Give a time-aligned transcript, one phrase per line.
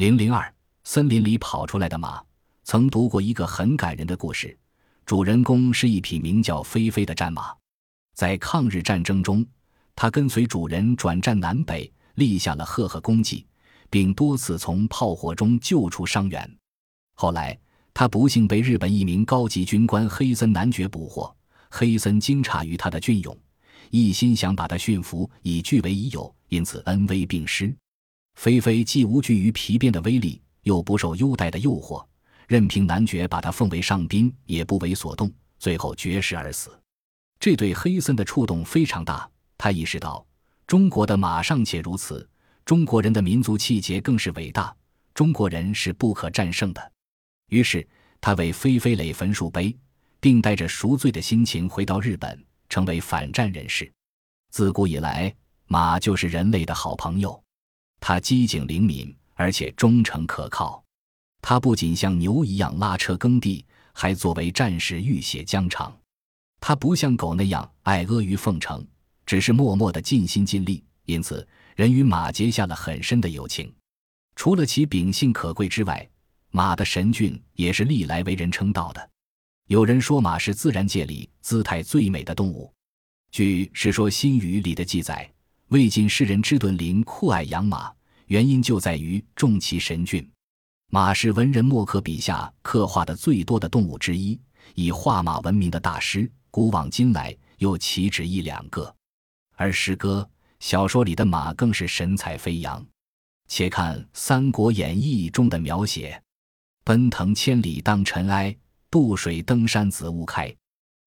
[0.00, 0.50] 零零二，
[0.82, 2.22] 森林里跑出来的马。
[2.64, 4.58] 曾读过一个很感人的故事，
[5.04, 7.54] 主人公是一匹名叫菲菲的战马。
[8.14, 9.44] 在抗日战争中，
[9.94, 13.46] 它跟随主人转战南北，立下了赫赫功绩，
[13.90, 16.50] 并多次从炮火中救出伤员。
[17.16, 17.58] 后来，
[17.92, 21.30] 他不幸被日本一名高级军官黑森男爵捕获。
[21.70, 23.36] 黑森惊诧于他的俊勇，
[23.90, 27.76] 一心想把他驯服，以据为已有，因此恩威并施。
[28.40, 32.02] 菲菲既无惧于皮鞭的威力，又不受优待的诱惑，
[32.48, 36.70] 任凭男爵把他奉为上宾，也不为所动，最后绝食而死。
[37.38, 40.26] 这对黑森的触动非常大，他意识到
[40.66, 42.26] 中国的马尚且如此，
[42.64, 44.74] 中国人的民族气节更是伟大，
[45.12, 46.92] 中国人是不可战胜的。
[47.50, 47.86] 于是，
[48.22, 49.76] 他为菲菲垒焚树碑，
[50.18, 53.92] 并带着赎罪的心情回到日本，成为反战人士。
[54.50, 55.30] 自古以来，
[55.66, 57.38] 马就是人类的好朋友，
[58.00, 60.82] 它机警灵敏，而且忠诚可靠。
[61.42, 65.96] 它不仅像牛一样拉车耕地，还作为战士浴血疆场。
[66.60, 68.86] 它不像狗那样爱阿谀奉承，
[69.24, 70.82] 只是默默的尽心尽力。
[71.04, 73.72] 因此，人与马结下了很深的友情。
[74.36, 76.08] 除了其秉性可贵之外，
[76.50, 79.10] 马的神骏也是历来为人称道的。
[79.68, 82.72] 有人说，马是自然界里姿态最美的动物。
[83.30, 85.30] 据《世说新语》里的记载，
[85.70, 87.92] 魏晋诗人支顿林酷爱养马，
[88.26, 90.28] 原因就在于重其神骏。
[90.88, 94.36] 马是文人墨客笔下刻画的最多的动物之一，
[94.74, 98.92] 以画马闻名的大师，古往今来又岂止一两个？
[99.54, 102.84] 而诗歌、小说里的马更是神采飞扬。
[103.46, 106.20] 且看《三国演义》中的描写。
[106.82, 108.52] 奔腾千里当尘埃，
[108.90, 110.52] 渡水登山子午开。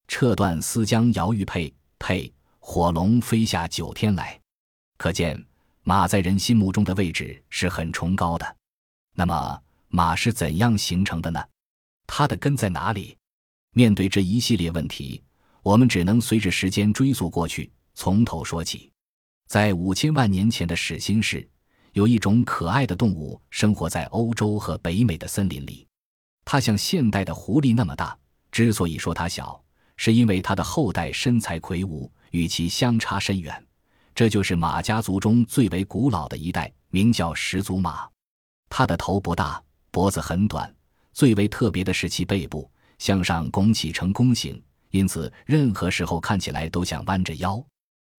[0.08, 4.40] 撤断丝缰摇玉佩，佩火龙飞下九天来。
[5.04, 5.38] 可见
[5.84, 8.56] 马在人心目中的位置是很崇高的。
[9.14, 11.44] 那么马是怎样形成的呢？
[12.08, 13.18] 它的根在哪里？
[13.74, 15.22] 面对这一系列问题，
[15.62, 18.90] 我们只能随着时间追溯过去，从头说起。
[19.50, 21.46] 在五千万年前的始新世。
[21.92, 25.86] 有一种可爱的动物生活在欧洲和北美的森林里，
[26.46, 28.18] 它像现代的狐狸那么大。
[28.54, 29.62] 之所以说它小，
[29.98, 33.62] 是因为它的后代身材魁梧，与其相差甚远。
[34.16, 38.08] 这就是马家族中最为古老的一代，名叫始祖马。
[38.70, 40.74] 它的头不大，脖子很短，
[41.12, 42.70] 最为特别的是其背部
[43.00, 47.64] 向上拱起成弓形，因此任何时候看起来都像弯着腰。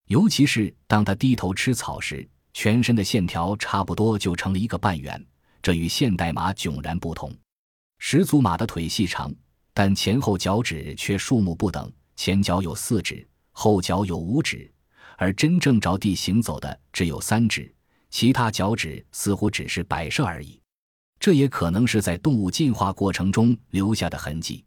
[0.06, 2.28] 尤其是当它低头吃草时。
[2.56, 5.20] 全身的线条差不多就成了一个半圆，
[5.60, 7.36] 这与现代马迥然不同。
[7.98, 9.34] 始祖马的腿细长，
[9.72, 14.72] 但前后脚趾却数目不等，前脚有四指，后脚有五指，
[15.16, 17.72] 而真正着地行走的只有三指，
[18.10, 20.60] 其他脚趾似乎只是摆设而已。
[21.18, 24.64] 这也可能是在动物进化过程中留下的痕迹。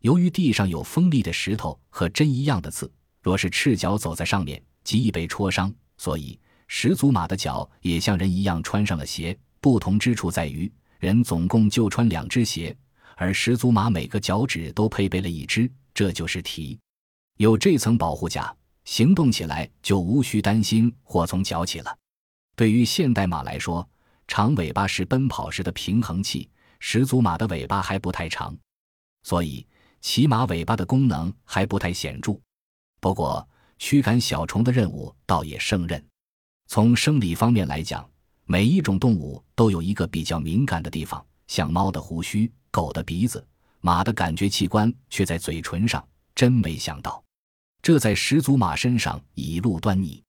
[0.00, 2.90] 由于地上有锋利的石头和针一样的刺，
[3.22, 6.38] 若是赤脚走在上面，极易被戳伤，所以。
[6.74, 12.74] 始祖马的脚也像人一样穿上了鞋，不同之处在于人总共就穿两只鞋，
[13.14, 16.78] 而始祖马每个脚趾都配备了一只，这就是蹄。
[17.36, 21.96] 有这层保护甲，行动起来就无需担心祸从脚起了。
[22.56, 23.88] 对于现代马来说，
[24.28, 26.48] 长尾巴是奔跑时的平衡器，
[26.80, 28.56] 始祖马的尾巴还不太长，
[29.22, 29.66] 所以
[30.00, 32.38] 骑马尾巴的功能还不太显著。
[33.00, 33.46] 不过
[33.78, 36.04] 驱赶小虫的任务倒也胜任。
[36.68, 38.08] 从生理方面来讲，
[38.44, 43.44] 每一种动物都有一个比较敏感的地方，像猫的胡须、狗的鼻子，
[43.80, 46.02] 马的感觉器官却在嘴唇上。
[46.34, 47.21] 真没想到，
[47.82, 50.22] 这在始祖马身上已露端倪。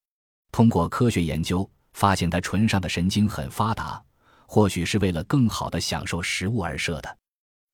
[0.52, 4.04] 通过科学研究，发现它唇上的神经很发达，
[4.48, 7.18] 或许是为了更好的享受食物而设的。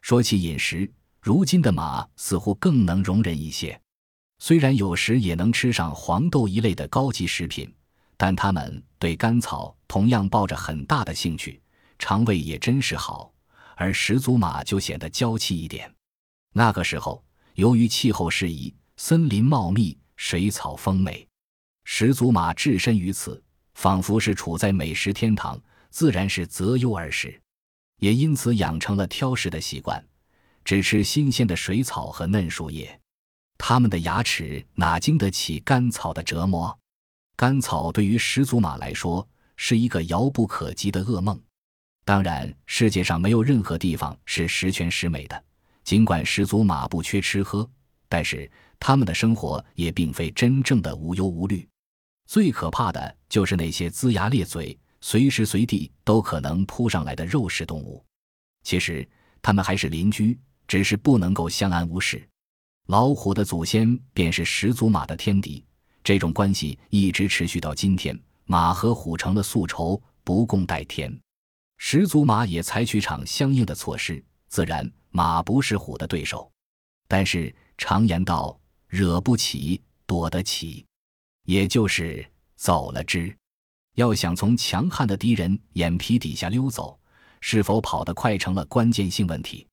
[0.02, 0.92] 说起饮食，
[1.22, 3.80] 如今的马似乎更能容忍一些，
[4.40, 7.74] 虽然有时也能吃上黄豆一类的高级食品。
[8.18, 11.62] 但它们对甘草同样抱着很大的兴趣，
[11.98, 13.32] 肠胃也真是好。
[13.78, 15.90] 而始祖马就显得娇气一点。
[16.52, 17.24] 那个时候，
[17.54, 21.26] 由于气候适宜，森林茂密，水草丰美，
[21.86, 23.42] 始祖马置身于此，
[23.74, 25.58] 仿佛是处在美食天堂，
[25.90, 27.42] 自然是择优而食，
[28.00, 30.06] 也因此养成了挑食的习惯，
[30.66, 33.00] 只吃新鲜的水草和嫩树叶。
[33.58, 36.78] 他们的牙齿哪经得起甘草的折磨？
[37.38, 39.26] 甘草对于始祖马来说
[39.56, 41.42] 是一个遥不可及的噩梦。
[42.04, 45.42] 当然，世界上没有任何地方是十全十美的。
[45.86, 47.68] 尽管始祖马不缺吃喝，
[48.10, 51.68] 但是他们的生活也并非真正的无忧无虑。
[52.26, 58.04] 最可怕的就是那些龇牙咧嘴、随时随地都可能扑上来的肉食动物。
[58.64, 59.08] 其实，
[59.42, 62.28] 他们还是邻居，只是不能够相安无事。
[62.88, 65.64] 老虎的祖先便是始祖马的天敌，
[66.04, 68.20] 这种关系一直持续到今天。
[68.46, 71.16] 马和虎成了宿仇，不共戴天。
[71.78, 76.52] 始祖马也采取场相应的措施，自然马不是虎的对手。
[77.08, 78.59] 但是常言道
[78.90, 80.86] ：“惹不起，躲得起。”
[81.48, 83.34] 也就是走了之。
[83.96, 87.00] 要想从强悍的敌人眼皮底下溜走，
[87.42, 89.66] 是否跑得快成了关键性问题。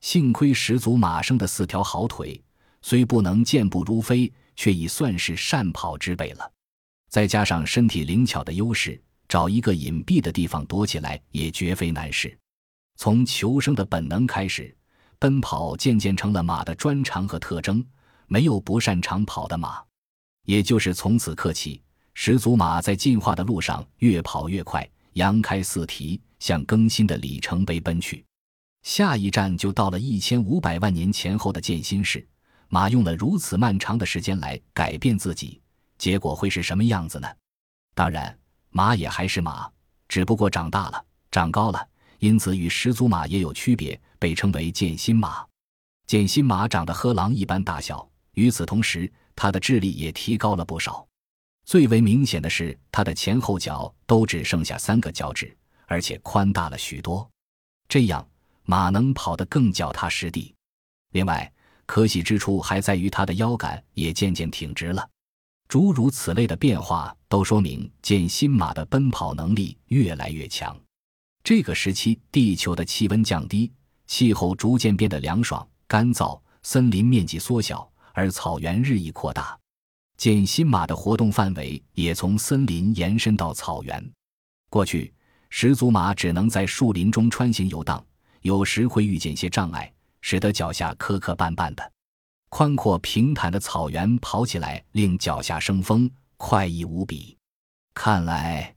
[0.00, 2.40] 幸亏十足马生的四条好腿。
[2.82, 6.52] 虽不能健步如飞，却已算是善跑之辈了。
[7.08, 12.38] 再加上身体灵巧的优势，找一个隐蔽的地方躲起来也绝非难事。
[12.96, 14.72] 从求生的本能开始，
[15.18, 17.84] 奔跑渐渐成了马的专长和特征。
[18.26, 19.82] 没有不擅长跑的马。
[20.44, 21.82] 也就是从此刻起，
[22.14, 28.24] 始祖马在进化的路上越跑越快，扬开四蹄，向更新的里程碑奔去。
[28.82, 32.26] 下一站就到了一千五百万年前后的建新世。
[32.68, 35.60] 马用了如此漫长的时间来改变自己，
[35.98, 37.28] 结果会是什么样子呢？
[37.94, 38.36] 当然，
[38.70, 39.70] 马也还是马，
[40.08, 41.88] 只不过长大了，长高了，
[42.18, 45.46] 因此与始祖马也有区别，被称为渐新马。
[46.06, 51.06] 渐新马长得和狼一般大小，与此同时，它的智力也提高了不少。
[51.64, 55.56] 最为明显的是，它的前后脚都只剩下三个脚趾，
[55.86, 57.28] 而且宽大了许多，
[57.88, 58.26] 这样
[58.64, 60.54] 马能跑得更脚踏实地。
[61.12, 61.50] 另外，
[61.86, 65.08] 可喜之处还在于它的腰杆也渐渐挺直了，
[65.66, 70.78] 诸如此类的变化都说明渐新马的奔跑能力越来越强。
[71.42, 73.72] 这个时期，地球的气温降低，
[74.06, 79.58] 气候逐渐变得凉爽、干燥，森林面积缩小，而草原日益扩大，
[80.16, 84.10] 渐新马的活动范围也从森林延伸到草原。
[84.70, 85.12] 过去，
[85.50, 88.02] 始祖马只能在树林中穿行游荡，
[88.40, 89.92] 有时会遇见些障碍。
[90.22, 91.92] 使得脚下磕磕绊绊的，
[92.48, 97.36] 宽阔平坦的草原跑起来令脚下生风，快意无比。
[97.94, 98.74] 看来，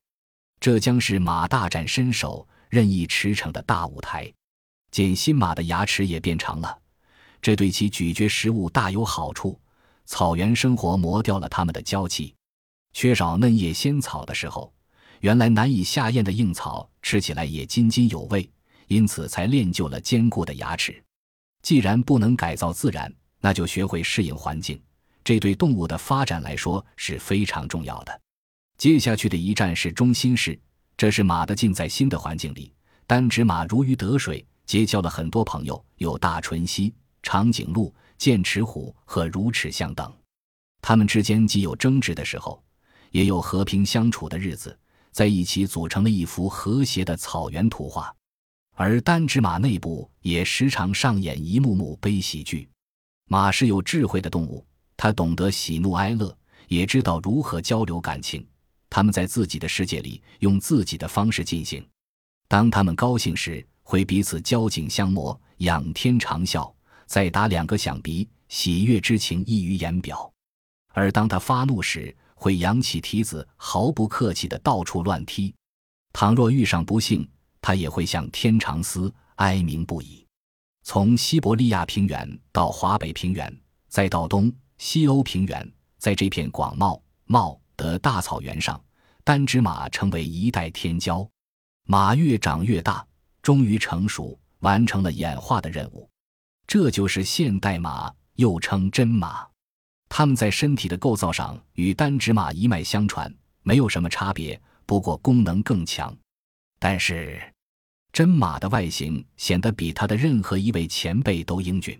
[0.60, 4.32] 这将是马大展身手、任意驰骋的大舞台。
[4.92, 6.78] 见新马的牙齿也变长了，
[7.42, 9.60] 这对其咀嚼食物大有好处。
[10.06, 12.34] 草原生活磨掉了它们的娇气，
[12.94, 14.74] 缺少嫩叶鲜草的时候，
[15.20, 18.50] 原来难以下咽的硬草吃起来也津津有味，
[18.88, 21.02] 因此才练就了坚固的牙齿。
[21.62, 24.82] 既然不能改造自然，那就学会适应环境，
[25.24, 28.22] 这对动物的发展来说是非常重要的。
[28.78, 30.60] 接下去的一站是中心市，
[30.98, 32.74] 这是马的进在新的环境里。
[33.06, 40.12] 单指马如鱼得水，结交了很多朋友，有大唇蜥、长颈鹿、剑齿虎和乳齿象等。
[40.82, 42.64] 它们之间既有争执的时候，
[43.12, 44.78] 也有和平相处的日子，
[45.12, 48.16] 在一起组成了一幅和谐的草原图画。
[48.76, 52.70] 而单只马内部也时常上演一幕幕悲喜剧。
[53.26, 54.66] 马是有智慧的动物，
[54.96, 56.36] 它懂得喜怒哀乐，
[56.70, 58.48] 也知道如何交流感情。
[58.90, 61.86] 它们在自己的世界里用自己的方式进行。
[62.48, 66.74] 当它们高兴时，会彼此交颈相磨，仰天长啸，
[67.10, 70.32] 再打两个响鼻，喜悦之情溢于言表；
[70.94, 75.52] 而当他发怒时，会扬起蹄子，毫不客气地到处乱踢。
[76.14, 77.28] 倘若遇上不幸，
[77.62, 80.24] 他也会向天长嘶，哀鸣不已。
[80.84, 83.52] 从西伯利亚平原到华北平原，
[83.88, 88.80] 再到东西欧平原，在这片广袤袤的大草原上，
[89.24, 91.28] 单只马成为一代天骄。
[91.88, 93.04] 马越长越大，
[93.42, 96.09] 终于成熟，完成了演化的任务。
[96.70, 99.44] 这就是现代马，又称真马。
[100.08, 103.34] 它们在身体的构造上与单指马一脉相传，
[103.64, 106.16] 没有什么差别，不过功能更强。
[106.78, 107.42] 但是，
[108.14, 112.00] 真马的外形显得比它的任何一位前辈都英俊。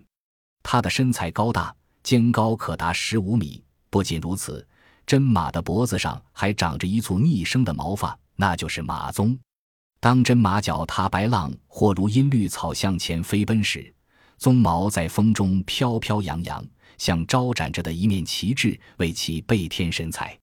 [0.62, 1.74] 他的身材高大，
[2.04, 3.60] 肩高可达十五米。
[3.90, 4.64] 不仅如此，
[5.04, 9.36] 真马的脖子上还长着一簇逆生的毛发，那就是马鬃。
[9.98, 13.92] 当真马脚踏白浪或如茵绿草向前飞奔时，
[14.40, 16.66] 鬃毛在风中飘飘扬扬，
[16.98, 20.38] 像招展着的一面旗帜，为其倍添神采。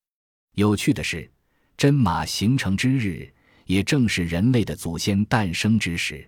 [0.55, 1.29] 有趣的是，
[1.75, 3.33] 真马形成之日。
[3.65, 6.25] 也正是人类的祖先诞生之时，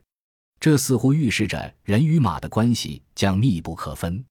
[0.60, 4.22] 这似乎预示着人与马的关系将密不可分。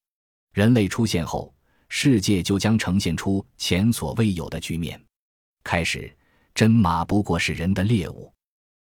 [0.52, 1.50] 人类出现后，
[1.88, 5.02] 世界就将呈现出前所未有的局面。
[5.64, 6.14] 开始，
[6.54, 8.30] 真马不过是人的猎物。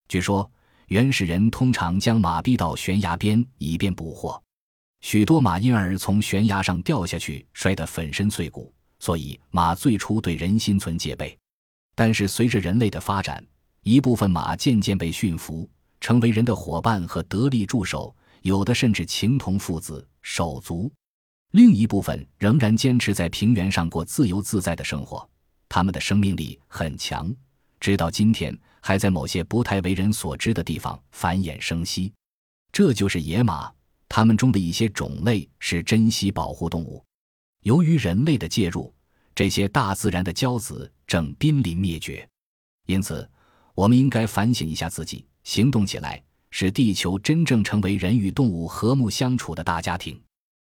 [0.07, 0.51] 据说，
[0.87, 4.43] 原始人通常将马逼到悬崖边以便捕获，
[5.05, 8.73] 许多马因而从悬崖上掉下去，摔得粉身碎骨。
[8.97, 11.37] 所以，马最初对人心存戒备。
[11.93, 13.45] 但是，随着人类的发展，
[13.83, 15.69] 一部分马渐渐被驯服，
[16.01, 20.91] 成为人的伙伴和得力助手，有的甚至情同父子、手足；
[21.51, 25.29] 另一部分仍然坚持在平原上过自由自在的生活。
[25.69, 27.31] 他们的生命力很强，
[27.79, 32.11] 直到今天还在某些不太为人所知的地方繁衍生息。
[32.71, 33.71] 这就是野马，
[34.09, 37.03] 它们中的一些种类是珍稀保护动物。
[37.61, 38.93] 由于人类的介入，
[39.33, 42.27] 这些大自然的骄子正濒临灭绝，
[42.85, 43.29] 因此。
[43.73, 50.17] 我们应该反省一下自己，行动起来，使地球真正成为人与动物和睦相处的大家庭。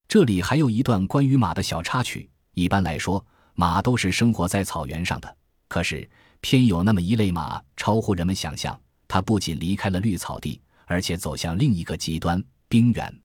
[0.08, 2.28] 这里还有一段关于马的小插曲。
[2.54, 5.37] 一般来说，马都是生活在草原上的，
[5.68, 13.22] 可是偏有那么一类马超乎人们想象，它不仅离开了绿草地，而且走向另一个极端——冰原。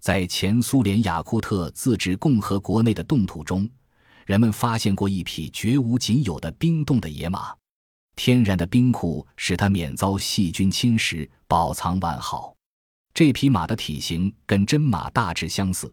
[0.00, 3.68] 在前苏联雅库特自治共和国内的冻土中，
[4.26, 7.54] 人们发现过一匹绝无仅有的冰冻的野马。
[8.16, 12.54] 天然的冰库使它免遭细菌侵蚀，保藏完好。
[13.14, 15.92] 这匹马的体型跟真马大致相似，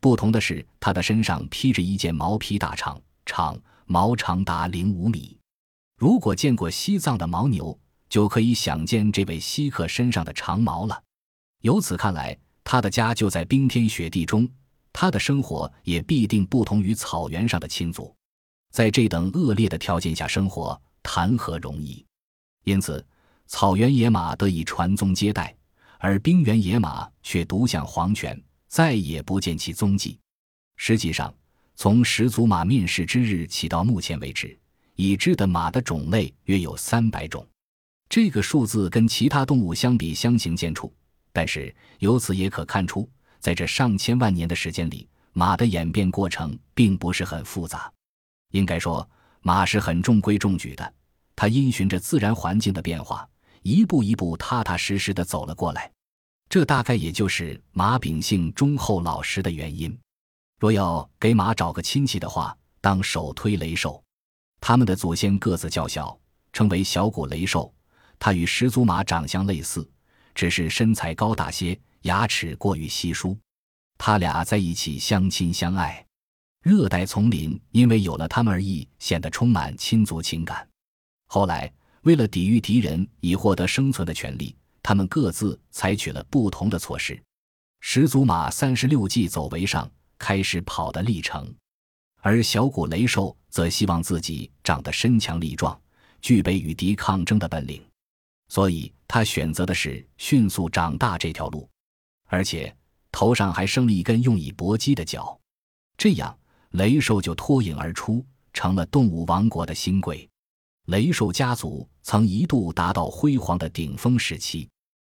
[0.00, 3.56] 不同的是它的身上披着一件毛皮大氅，氅
[3.86, 5.38] 毛长达零五米。
[5.96, 11.02] 如果见过西藏的牦牛，就可以想见这位稀客身上的长毛了。
[11.62, 14.48] 由此看来，他的家就在冰天雪地中，
[14.92, 18.14] 他的生活也必定不同于草原上的亲族。
[18.70, 20.80] 在这等恶劣的条件下生活。
[21.04, 22.06] 谈何容易？
[22.62, 23.04] 因此，
[23.48, 25.52] 草原野马得以传宗接代，
[25.98, 30.16] 而冰原野马却独享皇权，再也不见其踪迹。
[30.76, 31.34] 实际上，
[31.74, 34.56] 从始祖马面世之日起到目前为止，
[34.94, 37.44] 已知的马的种类约有三百种。
[38.08, 40.88] 这个数字跟其他动物相比相形见绌，
[41.32, 43.08] 但是由此也可看出，
[43.40, 47.92] 在这上千万年的时间里，马的演变过程并不是很复杂。
[48.50, 49.08] 应该说。
[49.44, 50.94] 马是很中规中矩的，
[51.34, 53.28] 它因循着自然环境的变化，
[53.62, 55.90] 一步一步踏踏实实的走了过来。
[56.48, 59.98] 这大概也就是马秉性忠厚老实的原因。
[60.60, 64.00] 若要给马找个亲戚的话，当首推雷兽。
[64.60, 66.16] 他们的祖先个子较小，
[66.52, 67.74] 称为小骨雷兽。
[68.20, 69.90] 它与始祖马长相类似，
[70.34, 73.36] 只是身材高大些，牙齿过于稀疏。
[73.98, 76.04] 他俩在一起相亲相爱。
[76.62, 80.68] 热带丛林因为有了它们而异，显得充满亲族情感。
[81.26, 81.72] 后来，
[82.02, 87.20] 为了抵御敌人以获得生存的权利，他们各自采取了不同的措施。
[87.80, 91.52] 始祖马三十六计走为上，开始跑的历程，
[92.20, 95.76] 而小骨雷兽则希望自己长得身强力壮，
[96.20, 97.84] 具备与敌抗争的本领，
[98.52, 101.66] 所以他选择的是迅速长大这条路，
[102.26, 102.76] 而且
[103.10, 105.40] 头上还生了一根用以搏击的角，
[105.96, 106.38] 这样。
[106.72, 110.28] 雷兽就脱颖而出，成了动物王国的新贵。
[110.88, 114.68] 雷兽家族曾一度达到辉煌的顶峰时期，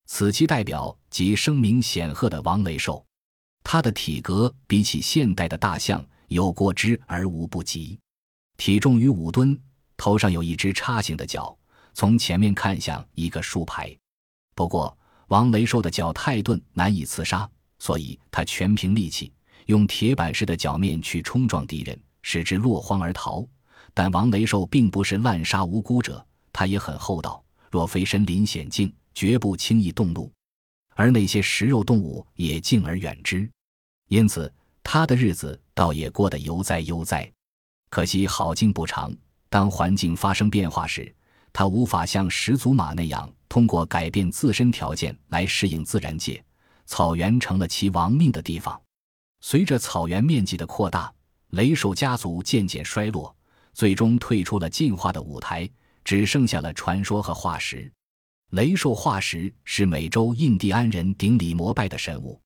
[0.06, 3.04] 此其代表即声名显赫的王雷兽。
[3.64, 8.00] 它的体格比起现代的大象有过之而无不及，
[8.58, 9.60] 体重逾五吨，
[9.98, 11.58] 头上有一只叉形的角，
[11.94, 13.96] 从前面看像一个竖排。
[14.56, 14.96] 不过，
[15.28, 19.32] 王雷兽的脚太钝，难以刺杀，所以它全凭力气。
[19.68, 23.48] 用铁板似的脚面去冲撞敌人，使之落荒而逃。
[23.94, 27.44] 但王雷兽并不是滥杀无辜者，他也很厚道。
[27.72, 30.32] 若非身临险境，绝不轻易动怒。
[30.96, 33.50] 而那些食肉动物也敬而远之，
[34.10, 34.52] 因此
[34.84, 37.32] 他的日子倒也过得悠哉悠哉。
[37.90, 39.16] 可惜好景不长，
[39.50, 41.14] 当环境发生变化时，
[41.54, 46.44] 他无法像始祖马那样通过改变自身条件来适应自然界，
[46.86, 48.82] 草原成了其亡命的地方。
[49.40, 51.14] 随着草原面积的扩大，
[51.52, 53.34] 雷兽家族渐渐衰落，
[53.74, 55.70] 最终退出了进化的舞台，
[56.04, 57.92] 只剩下了传说和化石。
[58.52, 62.42] 雷兽化石是美洲印第安人顶礼膜拜的神物，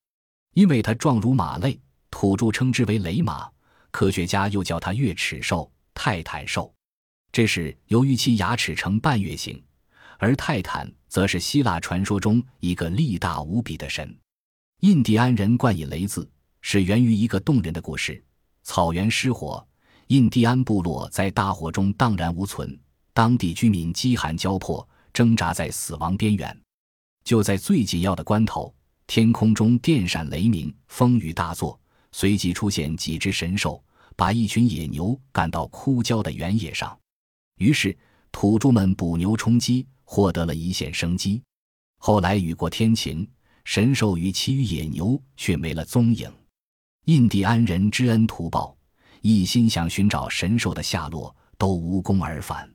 [0.53, 1.79] 因为它状如马类，
[2.11, 3.49] 土著称之为雷马，
[3.91, 6.73] 科学家又叫它月齿兽、泰坦兽。
[7.31, 9.63] 这是由于其牙齿呈半月形，
[10.17, 14.17] 而泰坦则是希腊传说中一个力大无比的神。
[14.81, 16.29] 印第安人冠以雷字。
[16.59, 18.21] 是源于一个动人的故事：
[18.63, 19.65] 草原失火，
[20.07, 22.77] 印第安部落在大火中荡然无存，
[23.13, 26.61] 当地居民饥寒交迫，挣扎在死亡边缘。
[27.23, 31.79] 就在最紧要的关头，天空中电闪雷鸣，风雨大作，
[32.11, 33.81] 随即出现几只神兽，
[34.17, 36.99] 把一群野牛赶到枯焦的原野上。
[37.57, 37.95] 于是
[38.31, 41.41] 土著们捕牛充饥，获得了一线生机。
[41.97, 43.27] 后来雨过天晴，
[43.65, 46.31] 神兽与其余野牛却没了踪影。
[47.05, 48.77] 印第安人知恩图报，
[49.21, 52.69] 一心想寻找神兽的下落，都无功而返。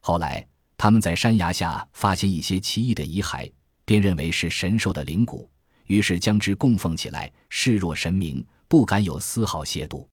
[0.00, 3.50] 后来，他们在山崖下发现一些奇异的遗骸，
[3.84, 5.48] 便认为是神兽的灵骨，
[5.86, 10.06] 于是将之供奉起来，视若神明，不敢有丝毫亵渎。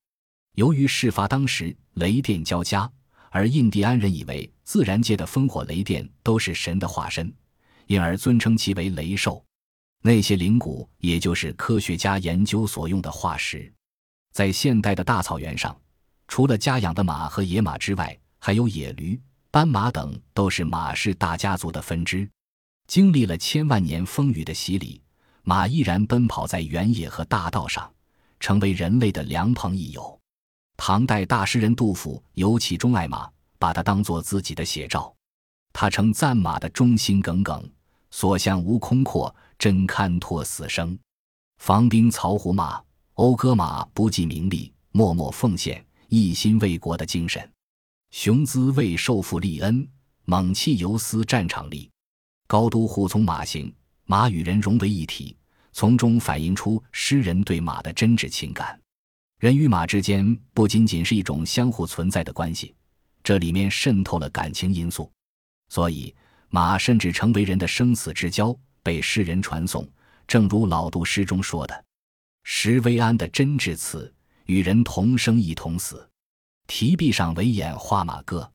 [0.56, 2.90] 由于事发当时雷电交加，
[3.36, 7.34] 而印第安人以为自然界的烽火雷电都是神的化身，
[7.88, 9.44] 因而尊称其为雷兽。
[10.04, 13.74] 那些灵骨也就是科学家研究所用的化石。
[14.34, 15.76] 在现代的大草原上，
[16.28, 19.20] 除了家养的马和野马之外，还有野驴。
[19.50, 22.30] 斑马等都是马氏大家族的分支，
[22.86, 25.02] 经历了千万年风雨的洗礼，
[25.42, 27.92] 马依然奔跑在原野和大道上，
[28.40, 30.20] 成为人类的良朋益友。
[30.86, 35.16] 唐代大诗人杜甫尤其钟爱马，把它当作自己的写照。
[35.72, 37.66] 他称赞马的忠心耿耿，
[38.12, 41.00] 所向无空阔，真堪托死生。
[41.62, 42.84] 防兵曹胡马，
[43.16, 47.50] 讴歌马不计名利，默默奉献，一心为国的精神。
[48.12, 49.88] 雄姿为受父立恩，
[50.26, 51.90] 猛气犹思战场立。
[52.46, 53.74] 高都护从马行，
[54.04, 55.38] 马与人融为一体，
[55.72, 58.78] 从中反映出诗人对马的真挚情感。
[59.44, 62.74] 人与马之间不仅仅是一种相互存在的关系，
[63.22, 65.12] 这里面渗透了感情因素，
[65.68, 66.16] 所以
[66.48, 69.86] 马甚至成为人的生死之交，被世人传颂。
[70.26, 71.84] 正如老杜诗中说的
[72.44, 74.10] ：“石为安的真挚词，
[74.46, 76.10] 与人同生亦同死。”
[76.68, 78.50] 提壁上为眼画马歌。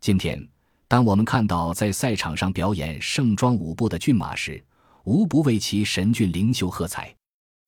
[0.00, 0.48] 今天，
[0.88, 4.60] 当我们看到在赛场上表演盛装舞步的骏马时，
[5.04, 7.14] 无不为其神骏灵秀喝彩。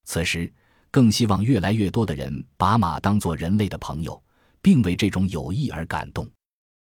[0.02, 0.52] 此时，
[0.97, 4.19] 更希望越来越多的人把马当作人类的朋友，
[4.62, 6.26] 并为这种友谊而感动。